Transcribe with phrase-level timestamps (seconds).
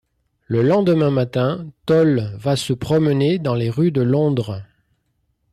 [0.47, 4.63] Le lendemain matin, Tolle va se promener dans les rues de Londres.